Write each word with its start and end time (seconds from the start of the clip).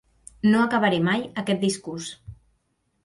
No 0.53 0.61
acabaré 0.61 1.01
mai 1.09 1.27
aquest 1.43 1.63
discurs. 1.67 2.09